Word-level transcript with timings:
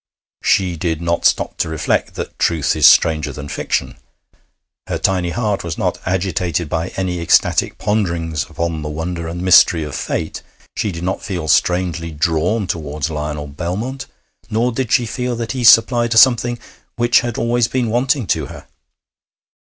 She 0.41 0.77
did 0.77 0.99
not 0.99 1.25
stop 1.25 1.57
to 1.57 1.69
reflect 1.69 2.15
that 2.15 2.39
truth 2.39 2.75
is 2.75 2.87
stranger 2.87 3.31
than 3.31 3.47
fiction. 3.49 3.97
Her 4.87 4.97
tiny 4.97 5.29
heart 5.29 5.63
was 5.63 5.77
not 5.77 5.99
agitated 6.07 6.67
by 6.67 6.87
any 6.97 7.19
ecstatic 7.21 7.77
ponderings 7.77 8.45
upon 8.49 8.81
the 8.81 8.89
wonder 8.89 9.27
and 9.27 9.43
mystery 9.43 9.83
of 9.83 9.93
fate. 9.93 10.41
She 10.75 10.91
did 10.91 11.03
not 11.03 11.21
feel 11.21 11.47
strangely 11.47 12.09
drawn 12.09 12.65
towards 12.65 13.11
Lionel 13.11 13.45
Belmont, 13.45 14.07
nor 14.49 14.71
did 14.71 14.91
she 14.91 15.05
feel 15.05 15.35
that 15.35 15.51
he 15.51 15.63
supplied 15.63 16.15
a 16.15 16.17
something 16.17 16.57
which 16.95 17.19
had 17.19 17.37
always 17.37 17.67
been 17.67 17.91
wanting 17.91 18.25
to 18.25 18.47
her. 18.47 18.65